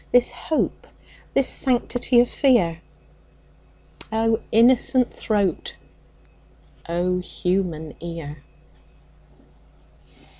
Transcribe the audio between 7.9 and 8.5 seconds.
ear!